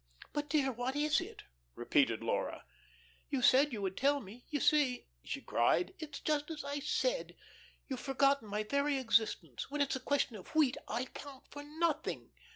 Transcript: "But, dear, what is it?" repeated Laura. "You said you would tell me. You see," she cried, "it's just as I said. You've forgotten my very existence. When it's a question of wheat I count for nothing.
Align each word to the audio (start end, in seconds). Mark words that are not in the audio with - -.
"But, 0.33 0.49
dear, 0.49 0.71
what 0.71 0.95
is 0.95 1.21
it?" 1.21 1.43
repeated 1.75 2.23
Laura. 2.23 2.65
"You 3.29 3.43
said 3.43 3.71
you 3.71 3.83
would 3.83 3.95
tell 3.95 4.19
me. 4.19 4.43
You 4.49 4.59
see," 4.59 5.05
she 5.23 5.41
cried, 5.41 5.93
"it's 5.99 6.19
just 6.19 6.49
as 6.49 6.63
I 6.63 6.79
said. 6.79 7.35
You've 7.87 7.99
forgotten 7.99 8.47
my 8.47 8.63
very 8.63 8.97
existence. 8.97 9.69
When 9.69 9.79
it's 9.79 9.95
a 9.95 9.99
question 9.99 10.37
of 10.37 10.55
wheat 10.55 10.75
I 10.87 11.05
count 11.05 11.43
for 11.51 11.61
nothing. 11.61 12.31